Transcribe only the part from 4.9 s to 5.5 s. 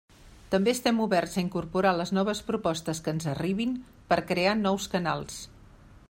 canals.